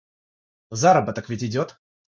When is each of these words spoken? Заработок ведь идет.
Заработок 0.71 1.29
ведь 1.29 1.43
идет. 1.43 1.79